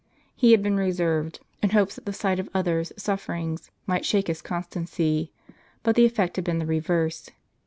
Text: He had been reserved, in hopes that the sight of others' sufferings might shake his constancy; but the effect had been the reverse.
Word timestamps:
He 0.35 0.49
had 0.49 0.63
been 0.63 0.77
reserved, 0.77 1.41
in 1.61 1.69
hopes 1.69 1.93
that 1.93 2.07
the 2.07 2.11
sight 2.11 2.39
of 2.39 2.49
others' 2.55 2.91
sufferings 2.97 3.69
might 3.85 4.03
shake 4.03 4.25
his 4.29 4.41
constancy; 4.41 5.31
but 5.83 5.93
the 5.95 6.05
effect 6.07 6.37
had 6.37 6.45
been 6.45 6.57
the 6.57 6.65
reverse. 6.65 7.29